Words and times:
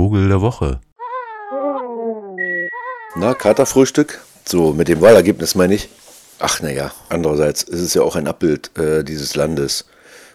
Vogel 0.00 0.28
der 0.28 0.40
Woche. 0.40 0.80
Na, 3.16 3.34
Katerfrühstück? 3.34 4.22
So, 4.46 4.72
mit 4.72 4.88
dem 4.88 5.02
Wahlergebnis 5.02 5.54
meine 5.54 5.74
ich. 5.74 5.90
Ach 6.38 6.62
naja, 6.62 6.90
andererseits 7.10 7.64
ist 7.64 7.80
es 7.80 7.92
ja 7.92 8.00
auch 8.00 8.16
ein 8.16 8.26
Abbild 8.26 8.70
äh, 8.78 9.04
dieses 9.04 9.34
Landes 9.34 9.84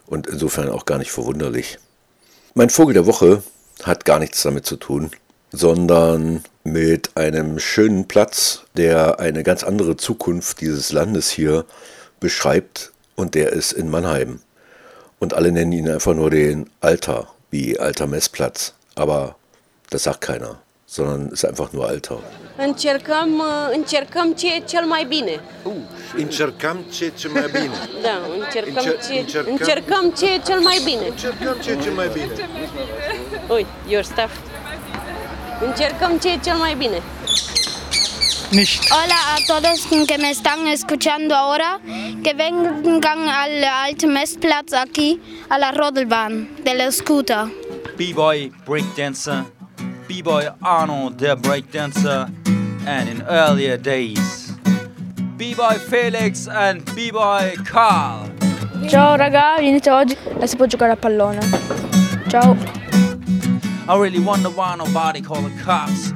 und 0.06 0.28
insofern 0.28 0.70
auch 0.70 0.86
gar 0.86 1.00
nicht 1.00 1.12
verwunderlich. 1.12 1.80
Mein 2.54 2.70
Vogel 2.70 2.94
der 2.94 3.08
Woche 3.08 3.42
hat 3.82 4.06
gar 4.06 4.20
nichts 4.20 4.44
damit 4.44 4.68
zu 4.68 4.76
tun, 4.76 5.10
sondern 5.51 6.44
mit 6.63 7.18
einem 7.18 7.58
schönen 7.58 8.08
Platz, 8.08 8.66
der 8.78 9.20
eine 9.20 9.42
ganz 9.42 9.63
andere 9.63 9.97
Zukunft 9.97 10.62
dieses 10.62 10.92
Landes 10.92 11.32
hier 11.32 11.66
beschreibt 12.20 12.92
und 13.16 13.34
der 13.34 13.52
ist 13.52 13.72
in 13.72 13.90
Mannheim. 13.90 14.42
Und 15.18 15.34
alle 15.34 15.52
nennen 15.52 15.72
ihn 15.72 15.90
einfach 15.90 16.13
nur 16.13 16.30
den 16.30 16.70
Alter, 16.82 17.30
wie 17.50 17.80
Alter 17.80 18.05
Messplatz. 18.05 18.76
Aber 18.94 19.36
das 19.96 20.04
sagt 20.04 20.22
keiner, 20.22 20.55
sondern 20.86 21.30
ist 21.32 21.45
einfach 21.45 21.72
nur 21.73 21.88
Alter. 21.88 22.17
Încercăm, 22.58 23.41
încercăm 23.73 24.34
ce 24.34 24.48
e 24.55 24.59
cel 24.59 24.86
mai 24.86 25.05
bine. 25.05 25.40
Încercăm 26.16 26.77
ce 26.94 27.05
e 27.05 27.12
ce 27.17 27.27
mai 27.27 27.45
bine. 27.52 27.70
Da, 28.08 28.16
încercăm, 28.39 28.76
Încer- 28.76 29.00
ce, 29.08 29.20
încercăm- 29.20 29.52
încercăm 29.52 30.13
ce 30.17 30.26
e 30.34 30.38
cel 30.45 30.59
mai 30.59 30.81
bine. 30.84 31.05
Încercăm 31.08 31.55
ce 31.63 31.72
e 31.72 31.77
ce 31.84 31.89
mai 31.89 32.08
bine. 32.13 32.30
Ui, 33.50 33.66
your 33.88 34.03
stuff. 34.03 34.31
Încercăm 35.67 36.17
ce 36.17 36.30
e 36.31 36.38
cel 36.44 36.55
mai 36.55 36.75
bine. 36.75 37.02
Hola 38.89 39.20
a 39.36 39.38
todos 39.48 39.80
que 40.08 40.17
me 40.17 40.30
están 40.30 40.59
escuchando 40.67 41.34
ahora, 41.36 41.80
que 42.23 42.34
vengan 42.34 43.20
al 43.44 43.53
Alto 43.86 44.08
Messplatz 44.08 44.73
aquí, 44.73 45.20
a 45.50 45.58
la 45.58 45.72
Rodelbahn 45.72 46.48
del 46.64 46.91
scooter. 46.91 47.44
B-boy 47.98 48.52
breakdancer, 48.66 49.44
B-boy 50.15 50.47
Arno 50.61 51.09
der 51.09 51.35
breakdancer, 51.35 52.31
and 52.87 53.09
in 53.09 53.21
earlier 53.23 53.75
days, 53.75 54.53
B-boy 55.35 55.77
Felix 55.89 56.47
and 56.47 56.85
B-boy 56.95 57.55
Carl. 57.66 58.31
Ciao 58.88 59.17
raga, 59.17 59.57
venite 59.57 59.89
oggi 59.91 60.16
e 60.39 60.47
si 60.47 60.55
può 60.55 60.67
giocare 60.67 60.94
a 60.94 60.95
pallone. 60.95 61.41
Ciao. 62.30 62.55
I 63.89 63.97
really 63.97 64.19
wonder 64.19 64.49
why 64.49 64.77
nobody 64.77 65.19
call 65.19 65.41
the 65.41 65.52
cops. 65.61 66.13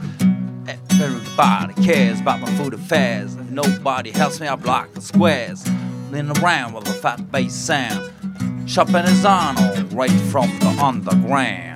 Eh, 0.65 0.77
everybody 1.03 1.73
cares 1.83 2.21
about 2.21 2.39
my 2.39 2.49
food 2.55 2.73
affairs. 2.73 3.35
If 3.35 3.49
Nobody 3.49 4.11
helps 4.11 4.39
me, 4.39 4.47
I 4.47 4.55
block 4.55 4.93
the 4.93 5.01
squares. 5.01 5.61
Then 6.09 6.31
around 6.37 6.71
with 6.71 6.87
a 6.87 6.93
fat 6.93 7.29
bass 7.33 7.53
sound. 7.53 8.13
Shopping 8.65 9.03
is 9.03 9.25
on 9.25 9.55
right 9.89 10.21
from 10.31 10.47
the 10.59 10.69
underground. 10.81 11.68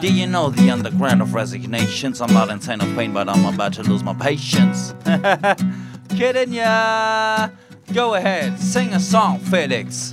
Do 0.00 0.12
you 0.12 0.26
know 0.26 0.50
the 0.50 0.70
underground 0.70 1.22
of 1.22 1.32
resignations? 1.32 2.20
I'm 2.20 2.32
not 2.32 2.50
insane 2.50 2.82
of 2.82 2.94
pain, 2.94 3.14
but 3.14 3.28
I'm 3.28 3.46
about 3.46 3.72
to 3.74 3.82
lose 3.82 4.02
my 4.04 4.12
patience. 4.12 4.94
Kidding 6.10 6.52
ya? 6.52 7.48
Go 7.94 8.14
ahead, 8.14 8.58
sing 8.58 8.92
a 8.92 9.00
song, 9.00 9.38
Felix. 9.38 10.12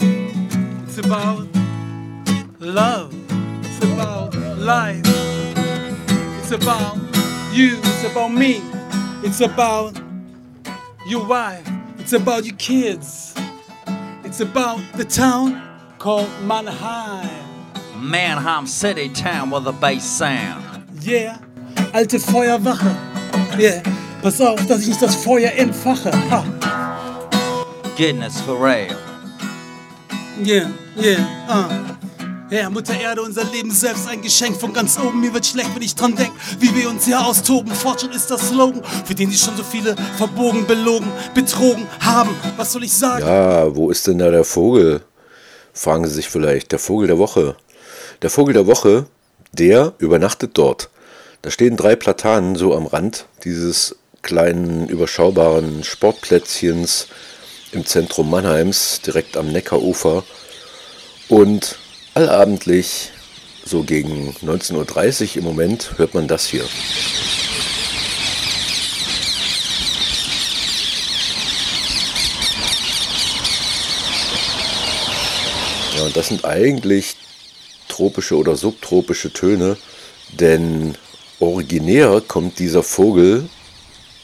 It's 0.00 0.98
about 0.98 1.46
love. 2.58 3.14
It's 3.64 3.84
about 3.84 4.34
life. 4.56 5.02
It's 6.38 6.52
about 6.52 6.96
you. 7.52 7.78
It's 7.82 8.04
about 8.04 8.28
me. 8.28 8.62
It's 9.22 9.40
about 9.40 10.00
your 11.06 11.26
wife. 11.26 11.68
It's 11.98 12.14
about 12.14 12.46
your 12.46 12.56
kids. 12.56 13.34
It's 14.24 14.40
about 14.40 14.80
the 14.94 15.04
town 15.04 15.62
called 15.98 16.30
Mannheim. 16.42 17.37
Mannheim 18.00 18.66
City 18.66 19.08
town 19.08 19.50
with 19.50 19.66
a 19.66 19.72
bass 19.72 20.04
sound. 20.04 20.62
Yeah, 21.02 21.38
alte 21.92 22.18
Feuerwache. 22.18 22.94
Yeah, 23.58 23.82
pass 24.22 24.40
auf, 24.40 24.64
dass 24.66 24.82
ich 24.82 24.88
nicht 24.88 25.02
das 25.02 25.16
Feuer 25.16 25.50
entfache. 25.52 26.12
Ha. 26.30 26.44
Goodness 27.96 28.40
for 28.40 28.56
real. 28.56 28.96
Yeah, 30.44 30.70
yeah, 30.96 31.26
uh. 31.48 31.88
Ja, 32.50 32.70
Mutter 32.70 32.98
Erde, 32.98 33.20
unser 33.20 33.44
Leben 33.44 33.70
selbst 33.70 34.08
ein 34.08 34.22
Geschenk 34.22 34.58
von 34.58 34.72
ganz 34.72 34.98
oben. 34.98 35.20
Mir 35.20 35.34
wird 35.34 35.44
schlecht, 35.44 35.74
wenn 35.74 35.82
ich 35.82 35.94
dran 35.94 36.16
denk, 36.16 36.32
wie 36.58 36.74
wir 36.74 36.88
uns 36.88 37.04
hier 37.04 37.20
austoben. 37.20 37.70
Fortschritt 37.74 38.14
ist 38.14 38.30
das 38.30 38.48
Slogan, 38.48 38.82
für 39.04 39.14
den 39.14 39.30
sich 39.30 39.40
schon 39.40 39.54
so 39.54 39.62
viele 39.62 39.94
verbogen, 40.16 40.66
belogen, 40.66 41.08
betrogen 41.34 41.86
haben. 42.00 42.30
Was 42.56 42.72
soll 42.72 42.84
ich 42.84 42.92
sagen? 42.92 43.26
Ja, 43.26 43.76
wo 43.76 43.90
ist 43.90 44.06
denn 44.06 44.18
da 44.18 44.30
der 44.30 44.44
Vogel? 44.44 45.02
Fragen 45.74 46.06
Sie 46.06 46.14
sich 46.14 46.28
vielleicht. 46.28 46.72
Der 46.72 46.78
Vogel 46.78 47.08
der 47.08 47.18
Woche. 47.18 47.54
Der 48.20 48.30
Vogel 48.30 48.52
der 48.52 48.66
Woche, 48.66 49.06
der 49.52 49.94
übernachtet 49.98 50.50
dort. 50.54 50.90
Da 51.42 51.52
stehen 51.52 51.76
drei 51.76 51.94
Platanen 51.94 52.56
so 52.56 52.74
am 52.74 52.86
Rand 52.86 53.26
dieses 53.44 53.94
kleinen, 54.22 54.88
überschaubaren 54.88 55.84
Sportplätzchens 55.84 57.06
im 57.70 57.86
Zentrum 57.86 58.28
Mannheims, 58.28 59.02
direkt 59.02 59.36
am 59.36 59.52
Neckarufer. 59.52 60.24
Und 61.28 61.78
allabendlich, 62.14 63.12
so 63.64 63.84
gegen 63.84 64.34
19.30 64.44 65.30
Uhr 65.30 65.36
im 65.36 65.44
Moment, 65.44 65.92
hört 65.96 66.14
man 66.14 66.26
das 66.26 66.44
hier. 66.44 66.64
Ja, 75.96 76.02
und 76.02 76.16
das 76.16 76.26
sind 76.26 76.44
eigentlich 76.44 77.14
tropische 77.98 78.36
oder 78.36 78.54
subtropische 78.54 79.32
Töne, 79.32 79.76
denn 80.38 80.94
originär 81.40 82.22
kommt 82.26 82.60
dieser 82.60 82.84
Vogel 82.84 83.48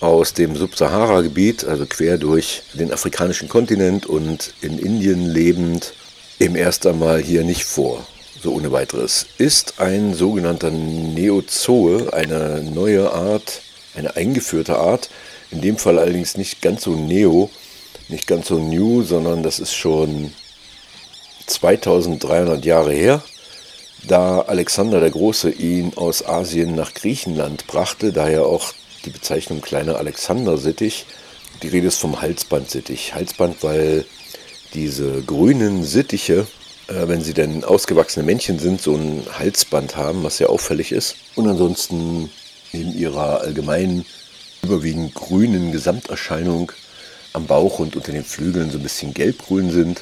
aus 0.00 0.32
dem 0.32 0.54
Subsahara-Gebiet, 0.54 1.64
also 1.64 1.84
quer 1.84 2.16
durch 2.16 2.62
den 2.74 2.92
afrikanischen 2.92 3.48
Kontinent 3.48 4.06
und 4.06 4.54
in 4.60 4.78
Indien 4.78 5.26
lebend, 5.26 5.92
im 6.38 6.54
ersten 6.54 6.98
Mal 6.98 7.20
hier 7.20 7.42
nicht 7.42 7.64
vor, 7.64 8.06
so 8.40 8.52
ohne 8.52 8.70
weiteres. 8.70 9.26
Ist 9.38 9.80
ein 9.80 10.14
sogenannter 10.14 10.70
Neozoe, 10.70 12.12
eine 12.12 12.62
neue 12.62 13.12
Art, 13.12 13.60
eine 13.96 14.14
eingeführte 14.14 14.76
Art, 14.76 15.10
in 15.50 15.60
dem 15.60 15.78
Fall 15.78 15.98
allerdings 15.98 16.36
nicht 16.36 16.62
ganz 16.62 16.84
so 16.84 16.92
neo, 16.92 17.50
nicht 18.08 18.28
ganz 18.28 18.48
so 18.48 18.58
new, 18.58 19.02
sondern 19.02 19.42
das 19.42 19.58
ist 19.58 19.74
schon 19.74 20.32
2300 21.46 22.64
Jahre 22.64 22.92
her, 22.92 23.22
da 24.06 24.41
Alexander 24.42 25.00
der 25.00 25.10
Große 25.10 25.50
ihn 25.50 25.92
aus 25.97 26.25
Asien 26.25 26.75
nach 26.75 26.94
Griechenland 26.94 27.66
brachte, 27.66 28.12
daher 28.12 28.47
auch 28.47 28.72
die 29.04 29.10
Bezeichnung 29.10 29.60
kleiner 29.60 29.97
Alexander-Sittich. 29.97 31.06
Die 31.62 31.69
Rede 31.69 31.88
ist 31.88 31.98
vom 31.98 32.20
Halsband-Sittich. 32.20 33.15
Halsband, 33.15 33.62
weil 33.62 34.04
diese 34.75 35.22
grünen 35.22 35.84
Sittiche, 35.84 36.47
äh, 36.88 37.09
wenn 37.09 37.22
sie 37.22 37.34
denn 37.34 37.65
ausgewachsene 37.65 38.25
Männchen 38.25 38.59
sind, 38.59 38.81
so 38.81 38.94
ein 38.94 39.22
Halsband 39.38 39.97
haben, 39.97 40.22
was 40.22 40.38
sehr 40.38 40.50
auffällig 40.50 40.92
ist. 40.92 41.16
Und 41.34 41.48
ansonsten 41.48 42.31
neben 42.72 42.94
ihrer 42.94 43.41
allgemeinen, 43.41 44.04
überwiegend 44.62 45.15
grünen 45.15 45.72
Gesamterscheinung 45.72 46.72
am 47.32 47.47
Bauch 47.47 47.78
und 47.78 47.97
unter 47.97 48.12
den 48.12 48.25
Flügeln 48.25 48.71
so 48.71 48.78
ein 48.78 48.82
bisschen 48.82 49.15
gelbgrün 49.15 49.71
sind 49.71 50.00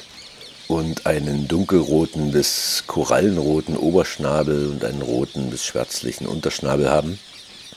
und 0.67 1.05
einen 1.05 1.47
dunkelroten 1.47 2.31
bis 2.31 2.83
korallenroten 2.87 3.77
Oberschnabel 3.77 4.67
und 4.67 4.83
einen 4.83 5.01
roten 5.01 5.49
bis 5.49 5.65
schwärzlichen 5.65 6.25
Unterschnabel 6.25 6.89
haben. 6.89 7.19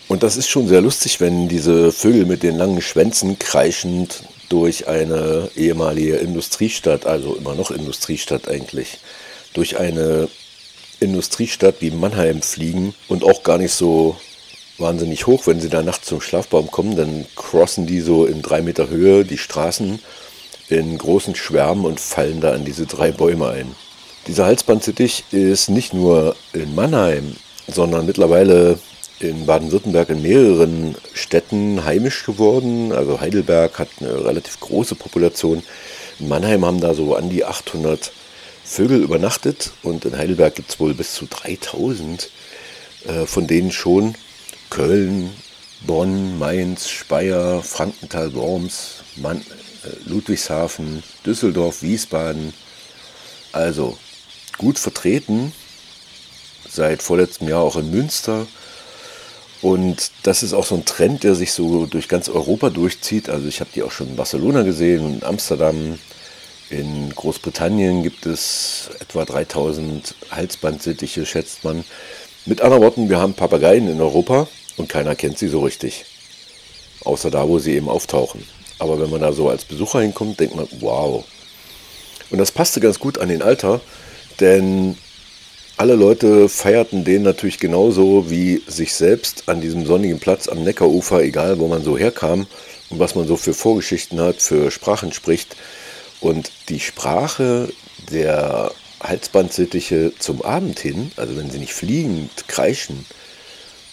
Und 0.09 0.23
das 0.23 0.37
ist 0.37 0.49
schon 0.49 0.69
sehr 0.69 0.81
lustig, 0.81 1.21
wenn 1.21 1.49
diese 1.49 1.91
Vögel 1.91 2.27
mit 2.27 2.43
den 2.43 2.57
langen 2.57 2.81
Schwänzen 2.81 3.39
kreischend 3.39 4.23
durch 4.49 4.87
eine 4.87 5.51
ehemalige 5.57 6.17
Industriestadt, 6.17 7.07
also 7.07 7.35
immer 7.35 7.55
noch 7.55 7.73
Industriestadt 7.73 8.49
eigentlich, 8.49 8.99
durch 9.53 9.79
eine 9.79 10.29
Industriestadt 11.01 11.77
wie 11.81 11.91
Mannheim 11.91 12.41
fliegen 12.43 12.95
und 13.09 13.25
auch 13.25 13.43
gar 13.43 13.59
nicht 13.59 13.73
so 13.73 14.17
wahnsinnig 14.79 15.27
hoch, 15.27 15.47
wenn 15.47 15.61
sie 15.61 15.69
da 15.69 15.83
nachts 15.83 16.07
zum 16.07 16.21
Schlafbaum 16.21 16.71
kommen, 16.71 16.97
dann 16.97 17.27
crossen 17.35 17.87
die 17.87 18.01
so 18.01 18.27
in 18.27 18.43
drei 18.43 18.63
Meter 18.63 18.89
Höhe 18.89 19.25
die 19.25 19.39
Straßen 19.39 19.99
in 20.69 20.99
großen 20.99 21.35
Schwärmen 21.35 21.85
und 21.85 22.01
fallen 22.01 22.41
da 22.41 22.53
an 22.53 22.65
diese 22.65 22.87
drei 22.87 23.13
Bäume 23.13 23.49
ein. 23.49 23.75
Dieser 24.27 24.47
Halsbandsittich 24.47 25.25
ist 25.31 25.69
nicht 25.69 25.95
nur 25.95 26.35
in 26.53 26.75
Mannheim, 26.75 27.37
sondern 27.69 28.07
mittlerweile 28.07 28.79
in 29.21 29.47
Baden-Württemberg 29.47 30.11
in 30.11 30.23
mehreren 30.23 30.97
Städten 31.15 31.85
heimisch 31.85 32.25
geworden. 32.25 32.93
Also 32.93 33.21
Heidelberg 33.21 33.79
hat 33.79 33.89
eine 34.01 34.25
relativ 34.25 34.61
große 34.61 34.95
Population. 34.95 35.63
In 36.19 36.29
Mannheim 36.29 36.65
haben 36.65 36.81
da 36.81 36.95
so 36.95 37.15
an 37.15 37.31
die 37.31 37.45
800 37.45 38.13
Vögel 38.65 39.01
übernachtet 39.01 39.71
und 39.85 40.05
in 40.05 40.19
Heidelberg 40.19 40.57
gibt 40.57 40.71
es 40.71 40.81
wohl 40.81 40.93
bis 40.93 41.15
zu 41.15 41.27
3000, 41.27 42.29
äh, 43.07 43.25
von 43.25 43.47
denen 43.47 43.71
schon 43.71 44.17
Köln, 44.71 45.31
Bonn, 45.87 46.37
Mainz, 46.39 46.89
Speyer, 46.89 47.63
Frankenthal, 47.63 48.35
Worms, 48.35 49.05
Mann, 49.17 49.39
äh, 49.39 49.66
Ludwigshafen, 50.07 51.03
Düsseldorf, 51.25 51.83
Wiesbaden. 51.83 52.53
Also 53.53 53.97
gut 54.59 54.79
vertreten 54.79 55.53
seit 56.69 57.03
vorletztem 57.03 57.49
Jahr 57.49 57.63
auch 57.63 57.77
in 57.77 57.91
Münster. 57.91 58.47
Und 59.63 60.11
das 60.23 60.43
ist 60.43 60.53
auch 60.53 60.67
so 60.67 60.75
ein 60.75 60.85
Trend, 60.85 61.25
der 61.25 61.35
sich 61.35 61.53
so 61.53 61.87
durch 61.87 62.09
ganz 62.09 62.29
Europa 62.29 62.71
durchzieht. 62.71 63.29
Also 63.29 63.49
ich 63.49 63.61
habe 63.61 63.71
die 63.75 63.83
auch 63.83 63.91
schon 63.91 64.09
in 64.09 64.17
Barcelona 64.17 64.63
gesehen, 64.63 65.17
in 65.17 65.25
Amsterdam, 65.25 65.99
in 66.69 67.11
Großbritannien 67.15 68.03
gibt 68.03 68.27
es 68.27 68.91
etwa 69.01 69.25
3000 69.25 70.15
Halsbandsittiche, 70.31 71.25
schätzt 71.25 71.65
man. 71.65 71.85
Mit 72.45 72.61
anderen 72.61 72.83
Worten, 72.83 73.09
wir 73.09 73.19
haben 73.19 73.35
Papageien 73.35 73.89
in 73.89 74.01
Europa 74.01 74.47
und 74.77 74.89
keiner 74.89 75.15
kennt 75.15 75.39
sie 75.39 75.49
so 75.49 75.61
richtig. 75.61 76.05
Außer 77.05 77.31
da, 77.31 77.49
wo 77.49 77.59
sie 77.59 77.75
eben 77.75 77.89
auftauchen. 77.89 78.43
Aber 78.79 79.01
wenn 79.01 79.11
man 79.11 79.21
da 79.21 79.33
so 79.33 79.49
als 79.49 79.65
Besucher 79.65 80.01
hinkommt, 80.01 80.41
denkt 80.41 80.57
man, 80.57 80.69
wow. 80.81 81.25
Und 82.31 82.39
das 82.39 82.51
passte 82.51 82.81
ganz 82.81 82.99
gut 82.99 83.19
an 83.19 83.29
den 83.29 83.43
Alter, 83.43 83.81
denn 84.41 84.97
alle 85.79 85.95
Leute 85.95 86.49
feierten 86.49 87.05
den 87.05 87.23
natürlich 87.23 87.59
genauso 87.59 88.31
wie 88.31 88.63
sich 88.67 88.95
selbst 88.95 89.45
an 89.47 89.61
diesem 89.61 89.85
sonnigen 89.85 90.19
Platz 90.19 90.49
am 90.49 90.65
Neckarufer, 90.65 91.23
egal 91.23 91.59
wo 91.59 91.69
man 91.69 91.85
so 91.85 91.99
herkam 91.99 92.47
und 92.89 92.99
was 92.99 93.15
man 93.15 93.27
so 93.27 93.37
für 93.37 93.53
Vorgeschichten 93.53 94.21
hat, 94.21 94.41
für 94.41 94.71
Sprachen 94.71 95.13
spricht. 95.13 95.57
Und 96.21 96.51
die 96.71 96.81
Sprache 96.81 97.69
der 98.11 98.73
Halsbandsittiche 99.01 100.13
zum 100.19 100.43
Abend 100.43 100.79
hin, 100.79 101.13
also 101.17 101.37
wenn 101.37 101.51
sie 101.51 101.59
nicht 101.59 101.75
fliegend 101.75 102.49
kreischen, 102.49 103.05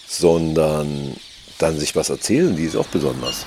sondern 0.07 1.15
dann 1.57 1.77
sich 1.77 1.95
was 1.95 2.09
erzählen, 2.09 2.55
die 2.55 2.63
ist 2.63 2.77
auch 2.77 2.87
besonders. 2.87 3.45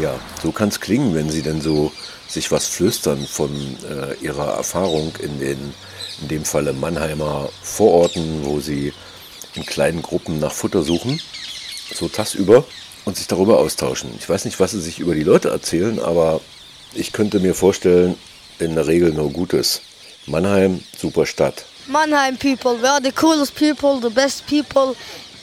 Ja, 0.00 0.14
so 0.42 0.52
kann 0.52 0.68
es 0.68 0.80
klingen, 0.80 1.14
wenn 1.14 1.28
sie 1.28 1.42
denn 1.42 1.60
so 1.60 1.92
sich 2.28 2.52
was 2.52 2.66
flüstern 2.66 3.26
von 3.26 3.50
äh, 3.50 4.14
ihrer 4.24 4.54
Erfahrung 4.54 5.12
in 5.18 5.40
den, 5.40 5.74
in 6.22 6.28
dem 6.28 6.44
Falle 6.44 6.72
Mannheimer 6.72 7.48
Vororten, 7.62 8.44
wo 8.44 8.60
sie 8.60 8.92
in 9.54 9.66
kleinen 9.66 10.02
Gruppen 10.02 10.38
nach 10.38 10.52
Futter 10.52 10.82
suchen, 10.82 11.20
so 11.92 12.08
tagsüber 12.08 12.64
und 13.06 13.16
sich 13.16 13.26
darüber 13.26 13.58
austauschen. 13.58 14.10
Ich 14.18 14.28
weiß 14.28 14.44
nicht, 14.44 14.60
was 14.60 14.70
sie 14.70 14.80
sich 14.80 15.00
über 15.00 15.14
die 15.14 15.24
Leute 15.24 15.48
erzählen, 15.48 15.98
aber 15.98 16.40
ich 16.94 17.12
könnte 17.12 17.40
mir 17.40 17.54
vorstellen, 17.54 18.14
in 18.60 18.76
der 18.76 18.86
Regel 18.86 19.12
nur 19.12 19.32
Gutes. 19.32 19.80
Mannheim, 20.26 20.80
super 20.96 21.26
Stadt. 21.26 21.64
Mannheim 21.88 22.36
people, 22.36 22.76
we 22.80 22.88
are 22.88 23.00
the 23.02 23.10
coolest 23.10 23.54
people, 23.56 23.98
the 24.00 24.14
best 24.14 24.46
people. 24.46 24.94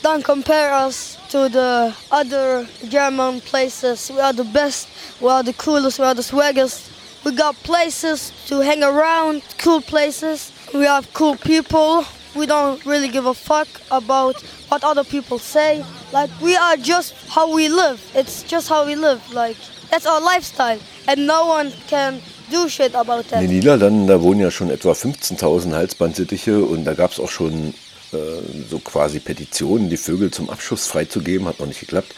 Don't 0.06 0.22
compare 0.22 0.72
us 0.72 1.18
to 1.30 1.48
the 1.48 1.92
other 2.12 2.64
German 2.88 3.40
places. 3.40 4.08
We 4.08 4.20
are 4.20 4.32
the 4.32 4.44
best, 4.44 4.86
we 5.20 5.28
are 5.28 5.42
the 5.42 5.52
coolest, 5.54 5.98
we 5.98 6.04
are 6.04 6.14
the 6.14 6.22
swaggest. 6.22 7.24
We 7.24 7.32
got 7.32 7.56
places 7.64 8.30
to 8.46 8.60
hang 8.60 8.84
around, 8.84 9.42
cool 9.58 9.80
places. 9.80 10.52
We 10.72 10.84
have 10.84 11.12
cool 11.12 11.34
people. 11.34 12.04
We 12.36 12.46
don't 12.46 12.86
really 12.86 13.08
give 13.08 13.26
a 13.26 13.34
fuck 13.34 13.66
about 13.90 14.40
what 14.68 14.84
other 14.84 15.02
people 15.02 15.40
say. 15.40 15.84
Like 16.12 16.30
we 16.40 16.54
are 16.54 16.76
just 16.76 17.12
how 17.28 17.52
we 17.52 17.68
live. 17.68 17.98
It's 18.14 18.44
just 18.44 18.68
how 18.68 18.86
we 18.86 18.94
live. 18.94 19.20
Like 19.34 19.56
that's 19.90 20.06
our 20.06 20.20
lifestyle, 20.20 20.78
and 21.08 21.26
no 21.26 21.46
one 21.46 21.72
can 21.88 22.20
do 22.48 22.68
shit 22.68 22.94
about 22.94 23.24
that. 23.30 23.42
In 23.42 23.48
den 23.48 23.58
Niederlanden, 23.58 24.06
da 24.06 24.22
wohnen 24.22 24.40
ja 24.42 24.52
schon 24.52 24.70
etwa 24.70 24.92
15.000 24.92 25.74
Halsbandsittiche 25.74 26.64
und 26.64 26.84
da 26.84 26.94
gab 26.94 27.10
es 27.10 27.18
auch 27.18 27.28
schon 27.30 27.74
so 28.70 28.78
quasi 28.78 29.20
Petitionen, 29.20 29.90
die 29.90 29.96
Vögel 29.96 30.30
zum 30.30 30.50
Abschuss 30.50 30.86
freizugeben. 30.86 31.46
Hat 31.46 31.60
noch 31.60 31.66
nicht 31.66 31.80
geklappt. 31.80 32.14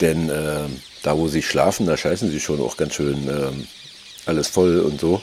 Denn 0.00 0.28
äh, 0.28 0.68
da, 1.02 1.16
wo 1.18 1.28
sie 1.28 1.42
schlafen, 1.42 1.86
da 1.86 1.96
scheißen 1.96 2.30
sie 2.30 2.40
schon 2.40 2.60
auch 2.60 2.76
ganz 2.76 2.94
schön 2.94 3.28
äh, 3.28 3.50
alles 4.26 4.48
voll 4.48 4.80
und 4.80 5.00
so. 5.00 5.22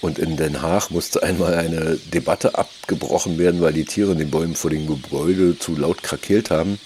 Und 0.00 0.18
in 0.18 0.36
Den 0.36 0.62
Haag 0.62 0.90
musste 0.90 1.22
einmal 1.22 1.54
eine 1.54 1.96
Debatte 2.12 2.56
abgebrochen 2.56 3.38
werden, 3.38 3.60
weil 3.60 3.72
die 3.72 3.84
Tiere 3.84 4.12
in 4.12 4.18
den 4.18 4.30
Bäumen 4.30 4.54
vor 4.54 4.70
dem 4.70 4.86
Gebäude 4.86 5.58
zu 5.58 5.74
laut 5.76 6.02
krakeelt 6.02 6.50
haben. 6.50 6.78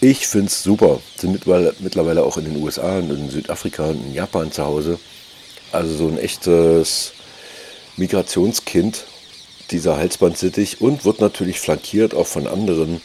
Ich 0.00 0.26
finde 0.26 0.46
es 0.46 0.62
super. 0.62 1.00
Sind 1.16 1.46
mittlerweile 1.80 2.22
auch 2.22 2.38
in 2.38 2.44
den 2.44 2.62
USA 2.62 2.98
und 2.98 3.10
in 3.10 3.30
Südafrika 3.30 3.86
und 3.86 4.06
in 4.06 4.14
Japan 4.14 4.52
zu 4.52 4.64
Hause. 4.64 4.98
Also 5.72 5.94
so 5.94 6.08
ein 6.08 6.18
echtes 6.18 7.12
Migrationskind, 7.96 9.04
dieser 9.70 9.96
Halsbandsittich. 9.96 10.80
Und 10.80 11.04
wird 11.04 11.20
natürlich 11.20 11.60
flankiert 11.60 12.14
auch 12.14 12.26
von 12.26 12.46
anderen 12.46 13.00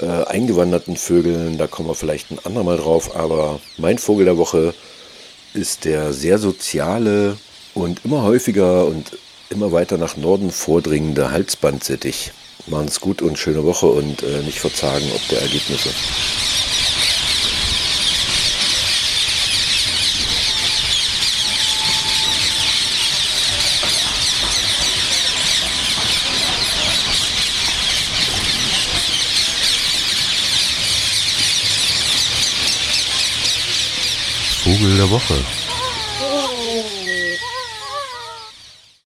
äh, 0.00 0.06
eingewanderten 0.06 0.96
Vögeln. 0.96 1.58
Da 1.58 1.66
kommen 1.66 1.88
wir 1.88 1.94
vielleicht 1.94 2.30
ein 2.30 2.38
andermal 2.44 2.76
drauf. 2.76 3.16
Aber 3.16 3.60
mein 3.78 3.98
Vogel 3.98 4.26
der 4.26 4.38
Woche 4.38 4.74
ist 5.54 5.84
der 5.84 6.12
sehr 6.12 6.38
soziale 6.38 7.36
und 7.74 8.04
immer 8.04 8.22
häufiger 8.22 8.86
und 8.86 9.18
immer 9.50 9.72
weiter 9.72 9.98
nach 9.98 10.16
Norden 10.16 10.50
vordringende 10.50 11.30
Halsbandsittich. 11.30 12.32
Machen 12.66 12.88
es 12.88 13.00
gut 13.00 13.22
und 13.22 13.38
schöne 13.38 13.64
Woche 13.64 13.86
und 13.86 14.22
äh, 14.22 14.42
nicht 14.42 14.58
verzagen 14.58 15.06
ob 15.14 15.28
der 15.28 15.42
Ergebnisse. 15.42 15.90
Vogel 34.86 34.98
der 34.98 35.10
Woche. 35.10 35.65